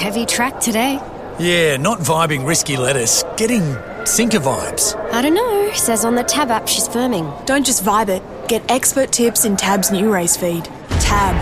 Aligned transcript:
Heavy 0.00 0.24
track 0.24 0.58
today. 0.60 0.98
Yeah, 1.38 1.76
not 1.76 1.98
vibing 1.98 2.46
risky 2.46 2.78
lettuce. 2.78 3.22
Getting 3.36 3.76
sinker 4.06 4.38
vibes. 4.38 4.96
I 5.12 5.20
don't 5.20 5.34
know. 5.34 5.70
Says 5.74 6.06
on 6.06 6.14
the 6.14 6.24
Tab 6.24 6.50
app 6.50 6.66
she's 6.66 6.88
firming. 6.88 7.44
Don't 7.44 7.66
just 7.66 7.84
vibe 7.84 8.08
it. 8.08 8.22
Get 8.48 8.62
expert 8.70 9.12
tips 9.12 9.44
in 9.44 9.58
Tab's 9.58 9.92
new 9.92 10.10
race 10.10 10.38
feed. 10.38 10.64
Tab. 11.00 11.36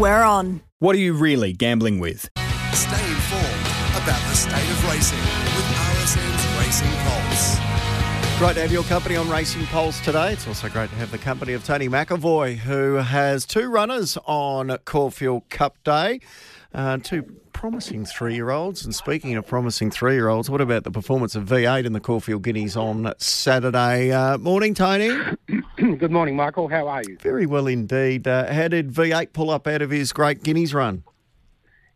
We're 0.00 0.22
on. 0.22 0.62
What 0.78 0.96
are 0.96 0.98
you 0.98 1.12
really 1.12 1.52
gambling 1.52 1.98
with? 1.98 2.30
Stay 2.72 3.04
informed 3.06 4.02
about 4.02 4.22
the 4.30 4.34
state 4.34 4.54
of 4.54 4.90
racing 4.90 5.18
with 5.54 5.66
RSN's 5.76 6.64
Racing 6.64 6.88
Pulse. 7.04 8.38
Great 8.38 8.54
to 8.54 8.62
have 8.62 8.72
your 8.72 8.84
company 8.84 9.16
on 9.16 9.28
Racing 9.28 9.66
Pulse 9.66 10.00
today. 10.00 10.32
It's 10.32 10.48
also 10.48 10.70
great 10.70 10.88
to 10.88 10.96
have 10.96 11.10
the 11.10 11.18
company 11.18 11.52
of 11.52 11.66
Tony 11.66 11.90
McEvoy, 11.90 12.56
who 12.56 12.94
has 12.94 13.44
two 13.44 13.68
runners 13.68 14.16
on 14.24 14.74
Caulfield 14.86 15.50
Cup 15.50 15.76
Day, 15.84 16.20
uh, 16.72 16.96
two 16.96 17.26
promising 17.64 18.04
three-year-olds. 18.04 18.84
And 18.84 18.94
speaking 18.94 19.36
of 19.36 19.46
promising 19.46 19.90
three-year-olds, 19.90 20.50
what 20.50 20.60
about 20.60 20.84
the 20.84 20.90
performance 20.90 21.34
of 21.34 21.44
Veight 21.44 21.86
in 21.86 21.94
the 21.94 22.00
Caulfield 22.00 22.42
Guineas 22.42 22.76
on 22.76 23.14
Saturday? 23.16 24.12
Uh, 24.12 24.36
morning, 24.36 24.74
Tony. 24.74 25.08
Good 25.78 26.10
morning, 26.10 26.36
Michael. 26.36 26.68
How 26.68 26.88
are 26.88 27.02
you? 27.08 27.16
Very 27.22 27.46
well 27.46 27.66
indeed. 27.66 28.28
Uh, 28.28 28.52
how 28.52 28.68
did 28.68 28.92
Veight 28.92 29.32
pull 29.32 29.48
up 29.48 29.66
out 29.66 29.80
of 29.80 29.88
his 29.88 30.12
great 30.12 30.42
Guineas 30.42 30.74
run? 30.74 31.04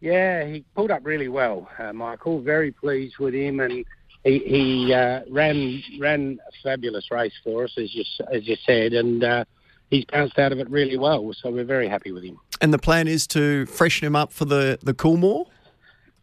Yeah, 0.00 0.46
he 0.46 0.64
pulled 0.74 0.90
up 0.90 1.04
really 1.04 1.28
well, 1.28 1.68
uh, 1.78 1.92
Michael. 1.92 2.40
Very 2.40 2.72
pleased 2.72 3.18
with 3.18 3.34
him, 3.34 3.60
and 3.60 3.84
he, 4.24 4.38
he 4.38 4.94
uh, 4.94 5.20
ran 5.28 5.82
ran 6.00 6.38
a 6.48 6.62
fabulous 6.62 7.10
race 7.10 7.34
for 7.44 7.64
us, 7.64 7.74
as 7.76 7.94
you 7.94 8.04
as 8.32 8.48
you 8.48 8.56
said, 8.64 8.94
and 8.94 9.22
uh, 9.22 9.44
he's 9.90 10.06
bounced 10.06 10.38
out 10.38 10.52
of 10.52 10.60
it 10.60 10.70
really 10.70 10.96
well. 10.96 11.30
So 11.34 11.50
we're 11.50 11.64
very 11.64 11.88
happy 11.88 12.10
with 12.10 12.24
him. 12.24 12.40
And 12.62 12.72
the 12.72 12.78
plan 12.78 13.06
is 13.06 13.26
to 13.28 13.66
freshen 13.66 14.06
him 14.06 14.16
up 14.16 14.32
for 14.32 14.46
the 14.46 14.78
the 14.82 14.94
Coolmore. 14.94 15.44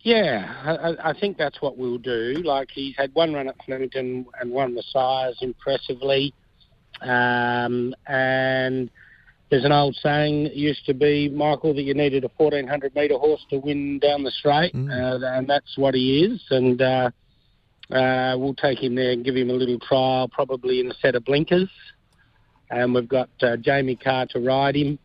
Yeah, 0.06 0.54
I, 0.64 1.10
I 1.10 1.20
think 1.20 1.36
that's 1.36 1.60
what 1.64 1.80
we'll 1.80 1.98
do. 1.98 2.36
Like 2.46 2.70
he's 2.72 2.96
had 2.96 3.12
one 3.16 3.34
run 3.34 3.48
at 3.48 3.56
Flemington 3.66 4.28
and 4.40 4.52
won 4.52 4.76
the 4.76 4.84
sires 4.84 5.36
impressively, 5.42 6.32
um, 7.02 7.96
and 8.06 8.92
there's 9.50 9.66
an 9.66 9.72
old 9.72 9.96
saying 9.96 10.46
it 10.46 10.54
used 10.54 10.86
to 10.86 10.94
be, 10.94 11.28
Michael, 11.30 11.74
that 11.74 11.82
you 11.82 11.96
needed 11.96 12.24
a 12.24 12.30
1400 12.38 12.94
metre 12.94 13.18
horse 13.18 13.44
to 13.50 13.58
win 13.58 13.98
down 13.98 14.22
the 14.22 14.30
straight, 14.30 14.76
mm. 14.76 14.92
uh, 14.92 15.26
and 15.26 15.50
that's 15.50 15.76
what 15.76 15.96
he 15.96 16.24
is. 16.24 16.40
And 16.52 16.80
uh, 16.80 17.10
uh, 17.90 18.36
we'll 18.38 18.54
take 18.54 18.84
him 18.84 18.94
there 18.94 19.10
and 19.10 19.26
give 19.26 19.36
him 19.36 19.50
a 19.50 19.54
little 19.54 19.80
trial, 19.80 20.28
probably 20.28 20.82
in 20.82 20.92
a 20.92 20.94
set 21.02 21.16
of 21.16 21.26
blinkers. 21.26 21.70
And 22.70 22.94
we've 22.94 23.10
got 23.10 23.30
uh, 23.42 23.58
Jamie 23.58 23.96
Kah 23.96 24.26
to 24.26 24.40
ride 24.40 24.76
him, 24.76 25.00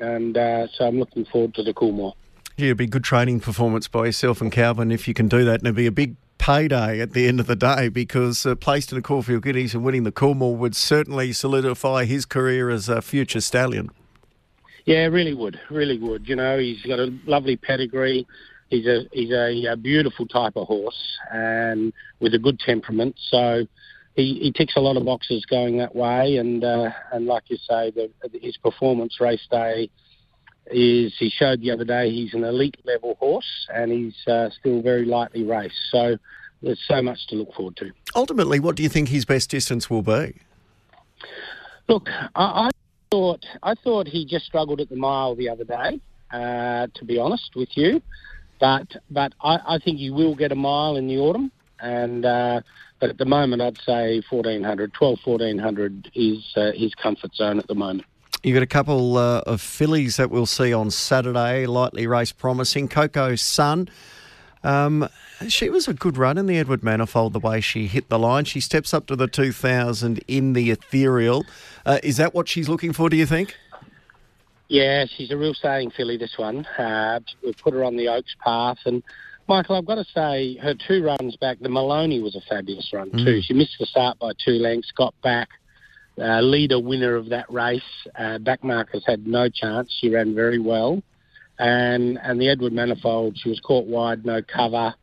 and 0.00 0.36
uh, 0.36 0.66
so 0.74 0.86
I'm 0.86 0.98
looking 0.98 1.24
forward 1.26 1.54
to 1.54 1.62
the 1.62 1.72
Coolmore. 1.72 2.14
It'd 2.68 2.76
be 2.76 2.84
a 2.84 2.88
good 2.88 3.04
training 3.04 3.40
performance 3.40 3.88
by 3.88 4.06
yourself 4.06 4.40
and 4.40 4.50
Calvin 4.52 4.90
if 4.90 5.08
you 5.08 5.14
can 5.14 5.28
do 5.28 5.44
that, 5.44 5.60
and 5.60 5.66
it'd 5.66 5.76
be 5.76 5.86
a 5.86 5.92
big 5.92 6.16
payday 6.38 7.00
at 7.00 7.12
the 7.12 7.28
end 7.28 7.38
of 7.38 7.46
the 7.46 7.54
day 7.54 7.88
because 7.88 8.46
uh, 8.46 8.54
placed 8.54 8.90
in 8.92 8.96
the 8.96 9.02
Caulfield 9.02 9.42
Guineas 9.42 9.74
and 9.74 9.84
winning 9.84 10.04
the 10.04 10.12
Coolmore 10.12 10.56
would 10.56 10.74
certainly 10.74 11.32
solidify 11.32 12.06
his 12.06 12.24
career 12.24 12.70
as 12.70 12.88
a 12.88 13.02
future 13.02 13.40
stallion. 13.40 13.90
Yeah, 14.86 15.04
really 15.06 15.34
would, 15.34 15.60
really 15.70 15.98
would. 15.98 16.26
You 16.26 16.36
know, 16.36 16.58
he's 16.58 16.82
got 16.82 16.98
a 16.98 17.12
lovely 17.26 17.56
pedigree. 17.56 18.26
He's 18.70 18.86
a 18.86 19.02
he's 19.12 19.30
a, 19.30 19.66
a 19.72 19.76
beautiful 19.76 20.26
type 20.26 20.54
of 20.56 20.66
horse 20.66 21.18
and 21.32 21.92
with 22.20 22.34
a 22.34 22.38
good 22.38 22.58
temperament. 22.58 23.16
So 23.30 23.66
he, 24.14 24.38
he 24.40 24.52
ticks 24.52 24.74
a 24.76 24.80
lot 24.80 24.96
of 24.96 25.04
boxes 25.04 25.44
going 25.44 25.78
that 25.78 25.94
way. 25.94 26.36
And 26.38 26.64
uh, 26.64 26.90
and 27.12 27.26
like 27.26 27.44
you 27.48 27.56
say, 27.56 27.90
the, 27.90 28.10
his 28.40 28.56
performance 28.56 29.20
race 29.20 29.46
day 29.50 29.90
is 30.70 31.14
he 31.18 31.30
showed 31.30 31.60
the 31.60 31.70
other 31.70 31.84
day 31.84 32.10
he's 32.10 32.34
an 32.34 32.44
elite 32.44 32.76
level 32.84 33.16
horse 33.18 33.66
and 33.74 33.90
he's 33.90 34.14
uh, 34.26 34.50
still 34.58 34.82
very 34.82 35.04
lightly 35.04 35.42
raced. 35.42 35.74
So 35.90 36.16
there's 36.62 36.80
so 36.86 37.02
much 37.02 37.26
to 37.28 37.36
look 37.36 37.54
forward 37.54 37.76
to. 37.78 37.90
Ultimately, 38.14 38.60
what 38.60 38.76
do 38.76 38.82
you 38.82 38.88
think 38.88 39.08
his 39.08 39.24
best 39.24 39.50
distance 39.50 39.88
will 39.88 40.02
be? 40.02 40.34
Look, 41.88 42.08
I, 42.34 42.68
I 42.68 42.70
thought 43.10 43.44
I 43.62 43.74
thought 43.74 44.06
he 44.06 44.24
just 44.24 44.46
struggled 44.46 44.80
at 44.80 44.88
the 44.88 44.96
mile 44.96 45.34
the 45.34 45.48
other 45.48 45.64
day. 45.64 46.00
Uh, 46.32 46.86
to 46.94 47.04
be 47.04 47.18
honest 47.18 47.50
with 47.56 47.70
you, 47.76 48.00
but 48.60 48.86
but 49.10 49.32
I, 49.42 49.58
I, 49.66 49.78
think 49.80 49.98
he 49.98 50.10
will 50.10 50.36
get 50.36 50.52
a 50.52 50.54
mile 50.54 50.94
in 50.94 51.08
the 51.08 51.18
autumn, 51.18 51.50
and 51.80 52.24
uh, 52.24 52.60
but 53.00 53.10
at 53.10 53.18
the 53.18 53.24
moment 53.24 53.60
I'd 53.62 53.78
say 53.84 54.22
1400, 54.30 54.94
12, 54.94 55.18
1400 55.24 56.12
is 56.14 56.38
uh, 56.54 56.70
his 56.72 56.94
comfort 56.94 57.34
zone 57.34 57.58
at 57.58 57.66
the 57.66 57.74
moment. 57.74 58.04
You've 58.42 58.54
got 58.54 58.62
a 58.62 58.66
couple 58.66 59.18
uh, 59.18 59.40
of 59.40 59.60
fillies 59.60 60.16
that 60.16 60.30
we'll 60.30 60.46
see 60.46 60.72
on 60.72 60.90
Saturday, 60.90 61.66
lightly 61.66 62.06
race 62.06 62.32
promising. 62.32 62.88
Coco 62.88 63.34
Sun. 63.34 63.90
Um, 64.64 65.08
she 65.48 65.68
was 65.68 65.88
a 65.88 65.92
good 65.92 66.16
run 66.16 66.38
in 66.38 66.46
the 66.46 66.56
Edward 66.56 66.82
Manifold 66.82 67.34
the 67.34 67.38
way 67.38 67.60
she 67.60 67.86
hit 67.86 68.08
the 68.08 68.18
line. 68.18 68.46
She 68.46 68.60
steps 68.60 68.94
up 68.94 69.06
to 69.08 69.16
the 69.16 69.26
2000 69.26 70.20
in 70.26 70.54
the 70.54 70.70
ethereal. 70.70 71.44
Uh, 71.84 71.98
is 72.02 72.16
that 72.16 72.34
what 72.34 72.48
she's 72.48 72.68
looking 72.68 72.94
for, 72.94 73.10
do 73.10 73.16
you 73.16 73.26
think? 73.26 73.56
Yeah, 74.68 75.04
she's 75.04 75.30
a 75.30 75.36
real 75.36 75.52
staying 75.52 75.90
filly, 75.90 76.16
this 76.16 76.38
one. 76.38 76.64
Uh, 76.78 77.20
we've 77.44 77.56
put 77.58 77.74
her 77.74 77.84
on 77.84 77.96
the 77.96 78.08
Oaks 78.08 78.34
path. 78.42 78.78
And, 78.86 79.02
Michael, 79.48 79.76
I've 79.76 79.86
got 79.86 79.96
to 79.96 80.04
say, 80.14 80.56
her 80.62 80.74
two 80.74 81.02
runs 81.02 81.36
back, 81.36 81.58
the 81.60 81.68
Maloney 81.68 82.20
was 82.20 82.36
a 82.36 82.40
fabulous 82.48 82.90
run, 82.92 83.10
mm. 83.10 83.22
too. 83.22 83.42
She 83.42 83.52
missed 83.52 83.76
the 83.78 83.86
start 83.86 84.18
by 84.18 84.32
two 84.42 84.52
lengths, 84.52 84.92
got 84.92 85.14
back, 85.22 85.48
uh, 86.18 86.40
leader 86.40 86.78
winner 86.78 87.14
of 87.16 87.28
that 87.30 87.50
race. 87.50 87.82
Uh, 88.18 88.38
Backmarkers 88.38 89.02
had 89.06 89.26
no 89.26 89.48
chance. 89.48 89.94
She 90.00 90.10
ran 90.10 90.34
very 90.34 90.58
well. 90.58 91.02
And, 91.58 92.18
and 92.22 92.40
the 92.40 92.48
Edward 92.48 92.72
Manifold, 92.72 93.36
she 93.36 93.50
was 93.50 93.60
caught 93.60 93.86
wide, 93.86 94.24
no 94.24 94.40
cover, 94.42 94.94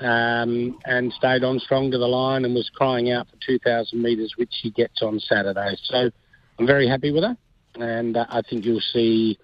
um, 0.00 0.78
and 0.84 1.12
stayed 1.12 1.44
on 1.44 1.60
strong 1.60 1.90
to 1.92 1.98
the 1.98 2.06
line 2.06 2.44
and 2.44 2.54
was 2.54 2.70
crying 2.74 3.10
out 3.10 3.28
for 3.28 3.36
2,000 3.46 4.00
metres, 4.00 4.34
which 4.36 4.50
she 4.50 4.70
gets 4.70 5.02
on 5.02 5.20
Saturday. 5.20 5.76
So 5.84 6.10
I'm 6.58 6.66
very 6.66 6.88
happy 6.88 7.12
with 7.12 7.22
her. 7.22 7.36
And 7.76 8.16
uh, 8.16 8.26
I 8.28 8.42
think 8.42 8.64
you'll 8.64 8.80
see 8.92 9.38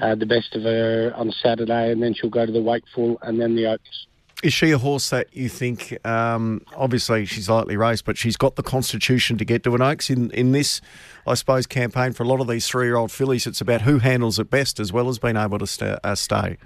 uh, 0.00 0.14
the 0.14 0.26
best 0.26 0.54
of 0.54 0.62
her 0.62 1.12
on 1.16 1.30
Saturday, 1.42 1.90
and 1.90 2.02
then 2.02 2.14
she'll 2.14 2.30
go 2.30 2.46
to 2.46 2.52
the 2.52 2.62
Wakeful 2.62 3.18
and 3.22 3.40
then 3.40 3.56
the 3.56 3.66
Oaks. 3.66 4.06
Is 4.42 4.52
she 4.52 4.70
a 4.70 4.78
horse 4.78 5.10
that 5.10 5.34
you 5.34 5.48
think, 5.48 5.96
um, 6.06 6.60
obviously 6.76 7.24
she's 7.24 7.48
lightly 7.48 7.76
raced, 7.76 8.04
but 8.04 8.18
she's 8.18 8.36
got 8.36 8.56
the 8.56 8.62
constitution 8.62 9.38
to 9.38 9.44
get 9.46 9.62
to 9.64 9.74
an 9.74 9.80
Oaks 9.80 10.10
in, 10.10 10.30
in 10.32 10.52
this, 10.52 10.82
I 11.26 11.34
suppose, 11.34 11.66
campaign 11.66 12.12
for 12.12 12.22
a 12.22 12.26
lot 12.26 12.40
of 12.40 12.46
these 12.46 12.68
three-year-old 12.68 13.10
fillies? 13.10 13.46
It's 13.46 13.62
about 13.62 13.82
who 13.82 13.98
handles 13.98 14.38
it 14.38 14.50
best 14.50 14.78
as 14.78 14.92
well 14.92 15.08
as 15.08 15.18
being 15.18 15.38
able 15.38 15.58
to 15.58 15.66
st- 15.66 15.98
uh, 16.04 16.14
stay. 16.14 16.58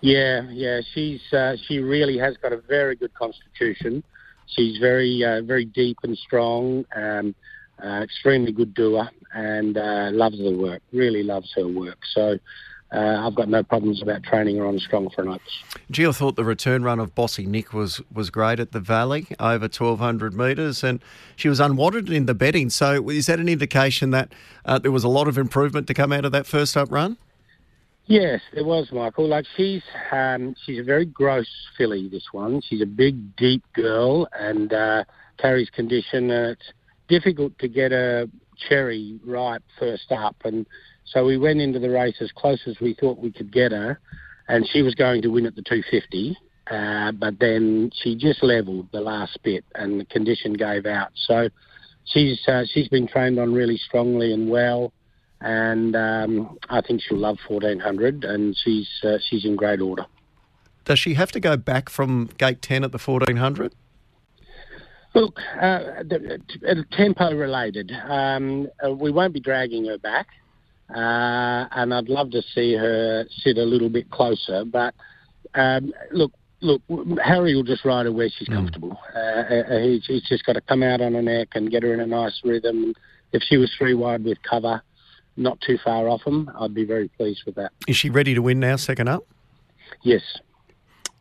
Yeah, 0.00 0.42
yeah, 0.50 0.80
she's 0.92 1.22
uh, 1.32 1.56
she 1.66 1.78
really 1.78 2.18
has 2.18 2.36
got 2.36 2.52
a 2.52 2.58
very 2.58 2.96
good 2.96 3.14
constitution. 3.14 4.02
She's 4.46 4.78
very 4.78 5.24
uh, 5.24 5.42
very 5.42 5.64
deep 5.64 5.98
and 6.02 6.18
strong, 6.18 6.84
um, 6.94 7.34
extremely 7.82 8.52
good 8.52 8.74
doer, 8.74 9.08
and 9.32 9.78
uh, 9.78 10.10
loves 10.12 10.38
the 10.38 10.52
work. 10.52 10.82
Really 10.92 11.22
loves 11.22 11.50
her 11.56 11.66
work. 11.66 11.98
So 12.12 12.38
uh, 12.92 13.26
I've 13.26 13.34
got 13.34 13.48
no 13.48 13.62
problems 13.62 14.00
about 14.00 14.22
training 14.22 14.56
her 14.58 14.66
on 14.66 14.78
strong 14.78 15.10
for 15.10 15.24
nights. 15.24 15.42
Gio 15.92 16.14
thought 16.14 16.36
the 16.36 16.44
return 16.44 16.84
run 16.84 17.00
of 17.00 17.14
Bossy 17.14 17.44
Nick 17.44 17.72
was, 17.72 18.00
was 18.12 18.30
great 18.30 18.60
at 18.60 18.72
the 18.72 18.80
Valley, 18.80 19.26
over 19.40 19.64
1,200 19.64 20.34
metres, 20.34 20.84
and 20.84 21.02
she 21.34 21.48
was 21.48 21.58
unwanted 21.58 22.10
in 22.10 22.26
the 22.26 22.34
betting. 22.34 22.70
So 22.70 23.08
is 23.10 23.26
that 23.26 23.40
an 23.40 23.48
indication 23.48 24.10
that 24.10 24.32
uh, 24.64 24.78
there 24.78 24.92
was 24.92 25.04
a 25.04 25.08
lot 25.08 25.26
of 25.26 25.36
improvement 25.36 25.86
to 25.88 25.94
come 25.94 26.12
out 26.12 26.24
of 26.24 26.32
that 26.32 26.46
first 26.46 26.76
up 26.76 26.90
run? 26.90 27.16
Yes, 28.06 28.40
there 28.54 28.64
was, 28.64 28.92
Michael. 28.92 29.26
Like 29.26 29.46
she's 29.56 29.82
um, 30.12 30.54
she's 30.64 30.78
a 30.78 30.84
very 30.84 31.04
gross 31.04 31.48
filly. 31.76 32.08
This 32.08 32.22
one, 32.30 32.60
she's 32.60 32.80
a 32.80 32.86
big, 32.86 33.34
deep 33.34 33.64
girl 33.72 34.28
and 34.32 34.72
uh, 34.72 35.02
carries 35.38 35.70
condition. 35.70 36.30
And 36.30 36.52
it's 36.52 36.72
difficult 37.08 37.58
to 37.58 37.66
get 37.66 37.90
a 37.90 38.30
cherry 38.68 39.18
ripe 39.24 39.64
first 39.76 40.12
up, 40.12 40.36
and 40.44 40.66
so 41.06 41.24
we 41.24 41.36
went 41.36 41.60
into 41.60 41.78
the 41.78 41.90
race 41.90 42.16
as 42.20 42.32
close 42.32 42.60
as 42.66 42.78
we 42.80 42.94
thought 42.94 43.18
we 43.18 43.32
could 43.32 43.52
get 43.52 43.72
her, 43.72 44.00
and 44.48 44.68
she 44.68 44.82
was 44.82 44.94
going 44.94 45.22
to 45.22 45.28
win 45.28 45.46
at 45.46 45.54
the 45.54 45.62
250. 45.62 46.36
Uh, 46.68 47.12
but 47.12 47.38
then 47.38 47.90
she 48.02 48.16
just 48.16 48.42
levelled 48.42 48.88
the 48.92 49.00
last 49.00 49.38
bit, 49.44 49.64
and 49.74 50.00
the 50.00 50.04
condition 50.06 50.52
gave 50.52 50.84
out. 50.84 51.10
So 51.14 51.48
she's 52.04 52.40
uh, 52.48 52.64
she's 52.72 52.88
been 52.88 53.06
trained 53.06 53.38
on 53.38 53.52
really 53.52 53.76
strongly 53.76 54.32
and 54.32 54.50
well, 54.50 54.92
and 55.40 55.94
um, 55.94 56.58
I 56.68 56.80
think 56.80 57.02
she'll 57.02 57.18
love 57.18 57.38
1400, 57.46 58.24
and 58.24 58.56
she's 58.56 58.88
uh, 59.04 59.18
she's 59.28 59.44
in 59.44 59.54
great 59.54 59.80
order. 59.80 60.06
Does 60.84 60.98
she 60.98 61.14
have 61.14 61.30
to 61.32 61.40
go 61.40 61.56
back 61.56 61.88
from 61.88 62.30
gate 62.38 62.62
10 62.62 62.84
at 62.84 62.92
the 62.92 62.98
1400? 62.98 63.74
Look, 65.14 65.38
uh, 65.60 66.02
the, 66.04 66.40
the, 66.60 66.84
tempo 66.92 67.34
related. 67.34 67.90
Um, 67.90 68.68
uh, 68.84 68.92
we 68.92 69.10
won't 69.10 69.32
be 69.32 69.40
dragging 69.40 69.86
her 69.86 69.98
back 69.98 70.28
uh, 70.90 71.66
and 71.72 71.92
I'd 71.92 72.08
love 72.08 72.30
to 72.30 72.42
see 72.54 72.74
her 72.74 73.24
sit 73.42 73.58
a 73.58 73.64
little 73.64 73.88
bit 73.88 74.10
closer. 74.10 74.64
But 74.64 74.94
um, 75.54 75.92
look, 76.12 76.32
look, 76.60 76.82
Harry 77.22 77.54
will 77.54 77.62
just 77.62 77.84
ride 77.84 78.06
her 78.06 78.12
where 78.12 78.28
she's 78.28 78.48
mm. 78.48 78.54
comfortable. 78.54 78.98
Uh, 79.14 79.18
uh, 79.18 79.78
he's, 79.80 80.04
he's, 80.06 80.22
just 80.28 80.44
got 80.44 80.54
to 80.54 80.60
come 80.60 80.82
out 80.82 81.00
on 81.00 81.14
her 81.14 81.22
neck 81.22 81.48
and 81.54 81.70
get 81.70 81.82
her 81.82 81.92
in 81.92 82.00
a 82.00 82.06
nice 82.06 82.40
rhythm. 82.44 82.94
If 83.32 83.42
she 83.42 83.56
was 83.56 83.74
three 83.76 83.94
wide 83.94 84.24
with 84.24 84.38
cover, 84.42 84.82
not 85.36 85.60
too 85.60 85.78
far 85.82 86.08
off 86.08 86.22
him, 86.22 86.50
I'd 86.58 86.74
be 86.74 86.84
very 86.84 87.08
pleased 87.08 87.42
with 87.44 87.56
that. 87.56 87.72
Is 87.88 87.96
she 87.96 88.08
ready 88.08 88.34
to 88.34 88.42
win 88.42 88.60
now, 88.60 88.76
second 88.76 89.08
up? 89.08 89.24
Yes. 90.02 90.22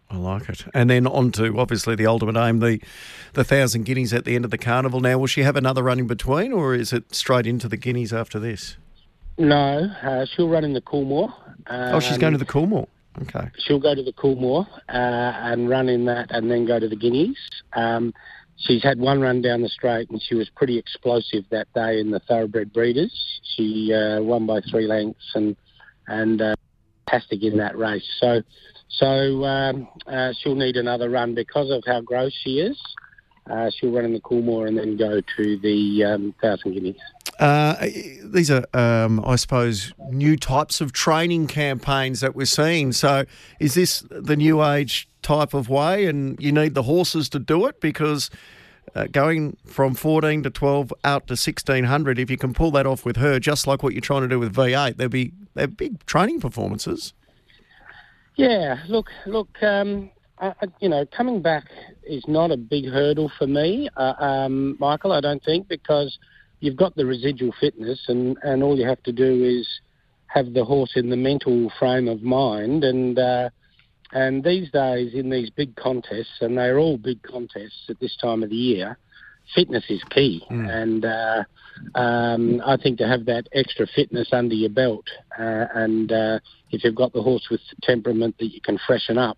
I 0.10 0.18
like 0.18 0.48
it. 0.50 0.66
And 0.74 0.90
then 0.90 1.08
on 1.08 1.32
to 1.34 1.58
obviously 1.60 1.96
the 1.96 2.06
ultimate 2.06 2.38
aim, 2.38 2.60
the 2.60 2.80
the 3.34 3.44
thousand 3.44 3.84
guineas 3.84 4.14
at 4.14 4.24
the 4.24 4.36
end 4.36 4.46
of 4.46 4.52
the 4.52 4.58
carnival. 4.58 5.02
Now, 5.02 5.18
will 5.18 5.28
she 5.28 5.42
have 5.42 5.56
another 5.56 5.84
run 5.84 6.00
in 6.00 6.08
between, 6.08 6.54
or 6.54 6.76
is 6.76 6.94
it 6.94 7.14
straight 7.14 7.48
into 7.48 7.68
the 7.68 7.76
guineas 7.76 8.14
after 8.14 8.40
this? 8.40 8.78
No, 9.38 9.90
uh, 10.02 10.26
she'll 10.26 10.50
run 10.50 10.64
in 10.64 10.74
the 10.74 10.82
Coolmore. 10.82 11.34
oh, 11.68 12.00
she's 12.00 12.18
going 12.18 12.34
to 12.34 12.40
the 12.40 12.46
Coolmore. 12.46 12.88
Okay. 13.22 13.50
She'll 13.60 13.80
go 13.80 13.96
to 13.96 14.04
the 14.04 14.14
Coolmore 14.14 14.68
uh, 14.90 14.92
and 14.92 15.70
run 15.70 15.90
in 15.90 16.06
that, 16.06 16.32
and 16.32 16.52
then 16.52 16.66
go 16.66 16.80
to 16.80 16.88
the 16.88 16.96
Guineas. 16.96 17.38
Um, 17.74 18.14
she's 18.58 18.84
had 18.84 19.00
one 19.00 19.22
run 19.22 19.42
down 19.42 19.62
the 19.62 19.70
straight, 19.70 20.10
and 20.10 20.22
she 20.22 20.36
was 20.36 20.50
pretty 20.50 20.78
explosive 20.78 21.46
that 21.50 21.72
day 21.74 22.00
in 22.00 22.12
the 22.12 22.20
Thoroughbred 22.20 22.74
Breeders. 22.74 23.14
She 23.56 23.94
uh, 23.94 24.22
won 24.22 24.46
by 24.46 24.62
three 24.70 24.88
lengths 24.88 25.32
and 25.34 25.56
and 26.08 26.42
uh, 26.42 26.56
fantastic 27.08 27.44
in 27.44 27.58
that 27.58 27.78
race. 27.78 28.08
So 28.20 28.42
so 28.90 29.44
um, 29.46 29.88
uh, 30.08 30.34
she'll 30.40 30.56
need 30.56 30.78
another 30.78 31.10
run 31.10 31.36
because 31.36 31.70
of 31.72 31.84
how 31.86 32.02
gross 32.02 32.34
she 32.44 32.60
is. 32.60 32.80
Uh, 33.50 33.70
she'll 33.70 33.92
run 33.92 34.06
in 34.06 34.14
the 34.14 34.22
Coolmore 34.22 34.68
and 34.68 34.78
then 34.78 34.98
go 34.98 35.22
to 35.38 35.58
the 35.60 36.04
um, 36.04 36.36
Thousand 36.42 36.74
Guineas. 36.74 36.98
Uh, 37.40 37.88
these 38.24 38.50
are, 38.50 38.66
um, 38.74 39.24
I 39.26 39.36
suppose, 39.36 39.94
new 40.10 40.38
types 40.38 40.80
of 40.80 40.94
training 40.94 41.48
campaigns 41.48 42.22
that 42.22 42.36
we're 42.36 42.46
seeing. 42.46 42.92
So, 42.94 43.26
is 43.60 43.74
this 43.74 44.06
the 44.10 44.36
new 44.36 44.64
age 44.64 45.10
type 45.22 45.54
of 45.54 45.68
way, 45.68 46.06
and 46.06 46.40
you 46.42 46.52
need 46.52 46.76
the 46.76 46.84
horses 46.84 47.28
to 47.30 47.40
do 47.40 47.66
it? 47.66 47.82
Because 47.82 48.30
uh, 48.96 49.08
going 49.12 49.58
from 49.66 49.96
14 49.96 50.44
to 50.44 50.50
12 50.50 50.94
out 51.04 51.28
to 51.28 51.34
1600, 51.34 52.20
if 52.20 52.30
you 52.30 52.38
can 52.38 52.54
pull 52.54 52.72
that 52.72 52.86
off 52.86 53.04
with 53.04 53.18
her, 53.18 53.40
just 53.40 53.68
like 53.68 53.84
what 53.84 53.94
you're 53.94 54.02
trying 54.02 54.22
to 54.22 54.28
do 54.28 54.40
with 54.40 54.54
Veight, 54.54 54.96
there'll 54.96 55.10
be 55.10 55.34
they're 55.56 55.68
big 55.68 56.06
training 56.06 56.40
performances. 56.40 57.14
Yeah, 58.36 58.80
look, 58.88 59.10
look, 59.26 59.62
um, 59.64 60.12
I, 60.40 60.54
you 60.80 60.90
know, 60.90 61.06
coming 61.06 61.42
back 61.42 61.66
is 62.06 62.24
not 62.28 62.52
a 62.52 62.58
big 62.58 62.86
hurdle 62.86 63.32
for 63.38 63.48
me, 63.48 63.90
uh, 63.96 64.14
um, 64.20 64.78
Michael. 64.80 65.14
I 65.14 65.22
don't 65.22 65.44
think 65.44 65.68
because 65.68 66.18
you've 66.60 66.76
got 66.76 66.96
the 66.96 67.06
residual 67.06 67.54
fitness, 67.60 68.00
and 68.08 68.38
and 68.44 68.64
all 68.64 68.78
you 68.78 68.88
have 68.88 69.04
to 69.04 69.12
do 69.12 69.44
is 69.44 69.68
have 70.28 70.54
the 70.54 70.66
horse 70.66 70.94
in 70.96 71.10
the 71.10 71.18
mental 71.18 71.72
frame 71.80 72.08
of 72.08 72.22
mind, 72.22 72.84
and 72.84 73.18
uh, 73.18 73.50
and 74.12 74.44
these 74.44 74.70
days 74.72 75.14
in 75.14 75.30
these 75.30 75.50
big 75.50 75.76
contests, 75.76 76.42
and 76.42 76.58
they're 76.58 76.80
all 76.80 76.98
big 76.98 77.22
contests 77.24 77.86
at 77.90 78.00
this 78.00 78.16
time 78.18 78.44
of 78.44 78.50
the 78.50 78.56
year, 78.56 78.98
fitness 79.54 79.86
is 79.90 80.04
key, 80.10 80.44
mm. 80.50 80.70
and. 80.70 81.06
Uh, 81.06 81.44
um, 81.94 82.62
I 82.66 82.78
think 82.78 83.00
to 83.00 83.08
have 83.08 83.26
that 83.26 83.50
extra 83.54 83.86
fitness 83.86 84.30
under 84.32 84.56
your 84.56 84.70
belt, 84.70 85.06
uh, 85.38 85.66
and 85.76 86.10
uh, 86.10 86.40
if 86.72 86.84
you've 86.84 86.96
got 86.96 87.12
the 87.14 87.22
horse 87.22 87.48
with 87.52 87.60
temperament 87.82 88.36
that 88.40 88.54
you 88.54 88.62
can 88.62 88.80
freshen 88.88 89.18
up, 89.18 89.38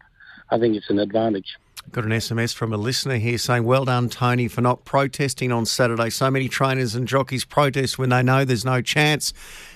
I 0.50 0.60
think 0.60 0.76
it's 0.76 0.90
an 0.90 1.00
advantage. 1.00 1.58
Got 1.92 2.04
an 2.04 2.12
SMS 2.12 2.54
from 2.54 2.74
a 2.74 2.78
listener 2.78 3.16
here 3.16 3.38
saying, 3.38 3.64
Well 3.64 3.86
done, 3.86 4.10
Tony, 4.10 4.50
for 4.50 4.62
not 4.62 4.84
protesting 4.84 5.54
on 5.54 5.66
Saturday. 5.66 6.10
So 6.10 6.30
many 6.30 6.50
trainers 6.50 6.96
and 6.96 7.08
jockeys 7.08 7.46
protest 7.46 7.98
when 7.98 8.10
they 8.10 8.22
know 8.22 8.44
there's 8.44 8.66
no 8.66 8.82
chance. 8.82 9.34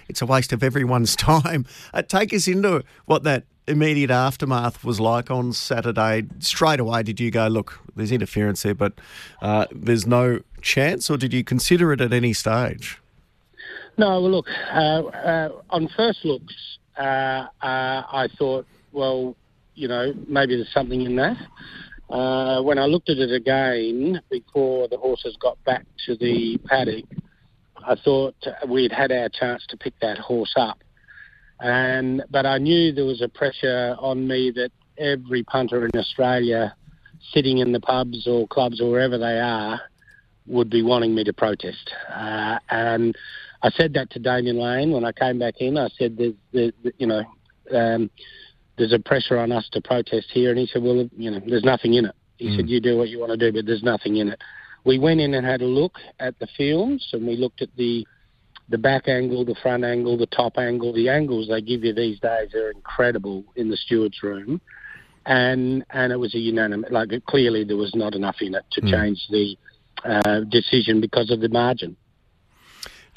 It's 0.10 0.22
a 0.22 0.26
waste 0.26 0.52
of 0.52 0.62
everyone's 0.62 1.16
time. 1.16 1.66
Uh, 1.94 2.02
take 2.02 2.34
us 2.34 2.48
into 2.48 2.84
what 3.06 3.24
that 3.24 3.46
immediate 3.66 4.12
aftermath 4.12 4.84
was 4.84 5.00
like 5.00 5.32
on 5.32 5.54
Saturday. 5.54 6.24
Straight 6.40 6.82
away, 6.82 7.02
did 7.04 7.20
you 7.22 7.32
go, 7.32 7.48
Look, 7.48 7.80
there's 7.96 8.12
interference 8.12 8.64
there, 8.64 8.76
but 8.76 8.94
uh, 9.42 9.68
there's 9.72 10.06
no 10.06 10.42
chance, 10.62 11.10
or 11.10 11.16
did 11.16 11.32
you 11.32 11.46
consider 11.46 11.94
it 11.94 12.02
at 12.02 12.12
any 12.12 12.34
stage? 12.34 13.00
No, 13.98 14.22
well, 14.22 14.32
look, 14.32 14.48
uh, 14.74 15.04
uh 15.04 15.50
on 15.70 15.88
first 15.96 16.26
looks, 16.26 16.78
uh, 16.98 17.02
uh, 17.02 17.48
I 17.62 18.28
thought, 18.38 18.66
well, 18.92 19.36
you 19.76 19.88
know, 19.88 20.14
maybe 20.28 20.56
there's 20.56 20.74
something 20.74 21.02
in 21.02 21.16
that. 21.16 21.38
Uh, 22.12 22.62
when 22.62 22.78
I 22.78 22.86
looked 22.86 23.10
at 23.10 23.18
it 23.18 23.32
again 23.32 24.22
before 24.30 24.88
the 24.90 24.98
horses 24.98 25.38
got 25.40 25.64
back 25.64 25.86
to 26.06 26.16
the 26.18 26.60
paddock, 26.66 27.06
I 27.88 27.96
thought 27.96 28.36
we'd 28.68 28.92
had 28.92 29.12
our 29.12 29.30
chance 29.30 29.66
to 29.70 29.78
pick 29.78 29.94
that 30.02 30.18
horse 30.18 30.54
up. 30.58 30.84
And 31.62 32.24
but 32.30 32.46
I 32.46 32.58
knew 32.58 32.92
there 32.92 33.06
was 33.06 33.22
a 33.22 33.30
pressure 33.30 33.96
on 34.00 34.28
me 34.28 34.52
that 34.56 34.72
every 34.98 35.44
punter 35.44 35.86
in 35.86 35.98
Australia, 35.98 36.76
sitting 37.34 37.60
in 37.60 37.72
the 37.72 37.80
pubs 37.80 38.28
or 38.28 38.48
clubs 38.48 38.82
or 38.82 38.92
wherever 38.92 39.18
they 39.18 39.40
are, 39.40 39.80
would 40.48 40.70
be 40.70 40.82
wanting 40.82 41.16
me 41.16 41.24
to 41.24 41.34
protest. 41.34 41.92
Uh, 42.14 42.60
and 42.70 43.16
I 43.62 43.70
said 43.70 43.94
that 43.94 44.10
to 44.12 44.20
Damian 44.20 44.60
Lane 44.60 44.92
when 44.92 45.06
I 45.06 45.12
came 45.12 45.40
back 45.40 45.56
in. 45.60 45.78
I 45.78 45.90
said, 45.98 46.18
"There's, 46.18 46.34
there's 46.52 46.74
you 46.98 47.08
know." 47.08 47.24
Um, 47.74 48.10
there's 48.82 48.94
a 48.94 49.00
pressure 49.00 49.38
on 49.38 49.52
us 49.52 49.70
to 49.74 49.80
protest 49.80 50.26
here. 50.32 50.50
And 50.50 50.58
he 50.58 50.66
said, 50.66 50.82
well, 50.82 51.08
you 51.16 51.30
know, 51.30 51.40
there's 51.46 51.64
nothing 51.64 51.94
in 51.94 52.06
it. 52.06 52.16
He 52.38 52.48
mm. 52.48 52.56
said, 52.56 52.68
you 52.68 52.82
do 52.82 52.98
what 52.98 53.10
you 53.10 53.20
want 53.20 53.32
to 53.32 53.38
do, 53.38 53.56
but 53.56 53.68
there's 53.68 53.84
nothing 53.84 54.18
in 54.18 54.30
it. 54.30 54.42
We 54.84 54.98
went 54.98 55.20
in 55.20 55.36
and 55.36 55.46
had 55.46 55.62
a 55.62 55.66
look 55.66 56.00
at 56.20 56.40
the 56.40 56.48
films, 56.58 57.08
and 57.14 57.28
we 57.28 57.36
looked 57.38 57.62
at 57.62 57.70
the 57.78 58.06
the 58.70 58.78
back 58.78 59.08
angle, 59.10 59.44
the 59.44 59.56
front 59.62 59.84
angle, 59.84 60.18
the 60.18 60.26
top 60.28 60.58
angle. 60.58 60.94
The 60.94 61.10
angles 61.10 61.50
they 61.50 61.62
give 61.62 61.84
you 61.84 61.94
these 61.94 62.20
days 62.22 62.56
are 62.56 62.72
incredible 62.72 63.44
in 63.56 63.70
the 63.70 63.78
stewards' 63.78 64.24
room, 64.24 64.60
and 65.28 65.86
and 65.92 66.12
it 66.12 66.16
was 66.16 66.34
a 66.34 66.40
unanimous. 66.40 66.90
Like 66.92 67.10
clearly 67.28 67.64
there 67.64 67.78
was 67.78 67.94
not 67.94 68.16
enough 68.16 68.38
in 68.42 68.56
it 68.56 68.66
to 68.72 68.82
mm. 68.82 68.90
change 68.90 69.24
the 69.30 69.56
uh, 70.04 70.40
decision 70.50 71.00
because 71.00 71.30
of 71.30 71.42
the 71.42 71.50
margin. 71.50 71.96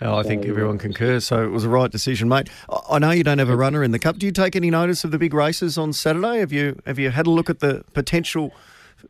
Oh, 0.03 0.17
I 0.17 0.25
think 0.25 0.45
everyone 0.45 0.79
concurs. 0.79 1.25
So 1.25 1.45
it 1.45 1.51
was 1.51 1.63
the 1.63 1.69
right 1.69 1.91
decision, 1.91 2.29
mate. 2.29 2.49
I 2.91 2.99
know 2.99 3.13
you 3.13 3.23
don't 3.23 3.39
have 3.39 3.49
a 3.49 3.57
runner 3.57 3.85
in 3.85 3.93
the 3.93 4.01
cup. 4.01 4.19
Do 4.19 4.27
you 4.27 4.33
take 4.33 4.57
any 4.57 4.69
notice 4.69 5.05
of 5.05 5.13
the 5.13 5.19
big 5.19 5.33
races 5.33 5.79
on 5.79 5.93
Saturday? 5.93 6.41
Have 6.41 6.53
you 6.53 6.81
have 6.85 6.99
you 6.99 7.11
had 7.11 7.27
a 7.27 7.31
look 7.31 7.49
at 7.49 7.61
the 7.61 7.85
potential 7.93 8.53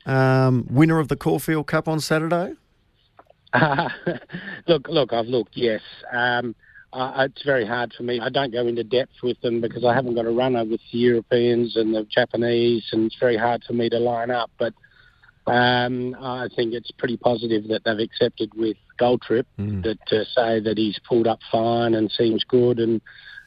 um, 0.05 0.67
winner 0.71 0.99
of 0.99 1.09
the 1.09 1.17
Caulfield 1.17 1.67
Cup 1.67 1.89
on 1.89 2.01
Saturday? 2.01 2.55
Uh, 3.55 3.89
look, 4.69 4.87
look, 4.89 5.13
I've 5.15 5.27
looked. 5.27 5.57
Yes, 5.57 5.81
um, 6.13 6.55
uh, 6.93 7.29
it's 7.31 7.43
very 7.45 7.67
hard 7.67 7.95
for 7.97 8.03
me. 8.03 8.21
I 8.21 8.29
don't 8.29 8.53
go 8.53 8.67
into 8.67 8.85
depth 8.85 9.23
with 9.23 9.41
them 9.41 9.63
because 9.63 9.87
I 9.87 9.95
haven't 9.95 10.17
got 10.17 10.27
a 10.27 10.31
runner 10.31 10.67
with 10.67 10.81
the 10.93 10.99
Europeans 10.99 11.77
and 11.77 11.95
the 11.95 12.05
Japanese, 12.05 12.85
and 12.93 13.07
it's 13.07 13.17
very 13.19 13.39
hard 13.39 13.65
for 13.67 13.73
me 13.73 13.89
to 13.89 13.99
line 13.99 14.31
up. 14.31 14.51
But 14.59 14.75
um, 15.47 16.17
I 16.21 16.49
think 16.55 16.73
it's 16.73 16.91
pretty 16.93 17.17
positive 17.17 17.69
that 17.69 17.85
they've 17.85 17.99
accepted 17.99 18.53
with 18.55 18.77
Gold 18.99 19.23
Trip 19.23 19.47
mm. 19.59 19.83
that 19.83 19.99
to 20.07 20.25
say 20.25 20.61
that 20.61 20.75
he's 20.77 20.99
pulled 21.07 21.27
up 21.27 21.41
fine 21.53 21.95
and 21.95 22.11
seems 22.11 22.45
good, 22.45 22.79
and 22.79 23.01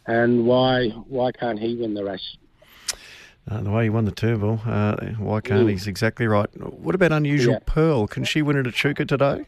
and 0.06 0.46
why 0.46 0.90
why 0.90 1.32
can't 1.32 1.60
he 1.60 1.76
win 1.76 1.94
the 1.96 2.04
race? 2.04 2.38
Uh, 3.50 3.62
the 3.62 3.72
way 3.72 3.84
he 3.84 3.90
won 3.90 4.04
the 4.04 4.12
Turnbull, 4.12 4.60
uh, 4.66 4.98
why 5.18 5.40
can't 5.40 5.66
mm. 5.66 5.72
He's 5.72 5.88
exactly 5.88 6.28
right. 6.28 6.50
What 6.58 6.94
about 6.94 7.14
Unusual 7.14 7.54
yeah. 7.54 7.60
Pearl? 7.66 8.06
Can 8.06 8.26
she 8.26 8.42
win 8.42 8.58
it 8.58 8.68
at 8.68 8.74
Echuca 8.74 9.06
today? 9.06 9.46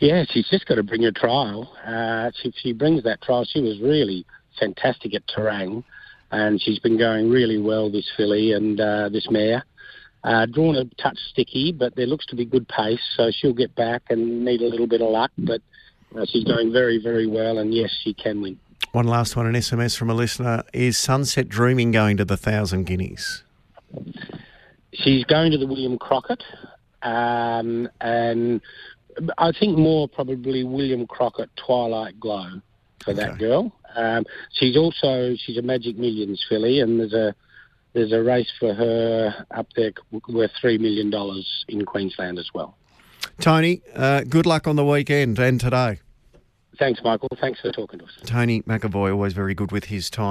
Yeah, 0.00 0.24
she's 0.28 0.48
just 0.50 0.66
got 0.66 0.74
to 0.74 0.82
bring 0.82 1.04
a 1.04 1.12
trial. 1.12 1.72
Uh, 1.86 2.30
if 2.44 2.54
she 2.56 2.72
brings 2.72 3.04
that 3.04 3.22
trial, 3.22 3.44
she 3.44 3.60
was 3.60 3.80
really 3.80 4.26
fantastic 4.58 5.14
at 5.14 5.22
Terang, 5.28 5.84
and 6.32 6.60
she's 6.60 6.80
been 6.80 6.98
going 6.98 7.30
really 7.30 7.58
well, 7.58 7.90
this 7.90 8.10
filly 8.16 8.52
and 8.52 8.80
uh, 8.80 9.08
this 9.08 9.30
mare. 9.30 9.64
Uh, 10.24 10.46
drawn 10.46 10.76
a 10.76 10.84
touch 11.02 11.18
sticky, 11.30 11.72
but 11.72 11.96
there 11.96 12.06
looks 12.06 12.26
to 12.26 12.36
be 12.36 12.44
good 12.44 12.68
pace, 12.68 13.00
so 13.16 13.30
she'll 13.32 13.52
get 13.52 13.74
back 13.74 14.02
and 14.08 14.44
need 14.44 14.60
a 14.60 14.68
little 14.68 14.86
bit 14.86 15.02
of 15.02 15.10
luck. 15.10 15.32
But 15.36 15.60
uh, 16.16 16.24
she's 16.26 16.44
going 16.44 16.72
very, 16.72 17.02
very 17.02 17.26
well, 17.26 17.58
and 17.58 17.74
yes, 17.74 17.90
she 18.04 18.14
can 18.14 18.40
win. 18.40 18.58
One 18.92 19.06
last 19.06 19.36
one, 19.36 19.46
an 19.46 19.54
SMS 19.54 19.96
from 19.96 20.10
a 20.10 20.14
listener. 20.14 20.62
Is 20.72 20.98
Sunset 20.98 21.48
Dreaming 21.48 21.92
going 21.92 22.18
to 22.18 22.24
the 22.24 22.36
Thousand 22.36 22.84
Guineas? 22.84 23.42
She's 24.92 25.24
going 25.24 25.50
to 25.52 25.58
the 25.58 25.66
William 25.66 25.98
Crockett, 25.98 26.42
um, 27.02 27.88
and 28.00 28.60
I 29.38 29.52
think 29.52 29.78
more 29.78 30.08
probably 30.08 30.62
William 30.62 31.06
Crockett 31.06 31.50
Twilight 31.56 32.20
Glow 32.20 32.60
for 33.02 33.12
okay. 33.12 33.20
that 33.20 33.38
girl. 33.38 33.72
Um, 33.96 34.24
she's 34.52 34.76
also 34.76 35.34
she's 35.36 35.56
a 35.56 35.62
Magic 35.62 35.96
Millions 35.96 36.44
filly, 36.48 36.80
and 36.80 37.00
there's 37.00 37.14
a 37.14 37.34
there's 37.92 38.12
a 38.12 38.22
race 38.22 38.50
for 38.58 38.74
her 38.74 39.46
up 39.50 39.68
there 39.76 39.92
worth 40.28 40.50
$3 40.62 40.80
million 40.80 41.12
in 41.68 41.84
Queensland 41.84 42.38
as 42.38 42.48
well. 42.54 42.76
Tony, 43.40 43.82
uh, 43.94 44.22
good 44.22 44.46
luck 44.46 44.66
on 44.66 44.76
the 44.76 44.84
weekend 44.84 45.38
and 45.38 45.60
today. 45.60 45.98
Thanks, 46.78 47.00
Michael. 47.04 47.28
Thanks 47.40 47.60
for 47.60 47.70
talking 47.70 47.98
to 47.98 48.06
us. 48.06 48.12
Tony 48.24 48.62
McEvoy, 48.62 49.12
always 49.12 49.34
very 49.34 49.54
good 49.54 49.72
with 49.72 49.84
his 49.84 50.08
time. 50.08 50.30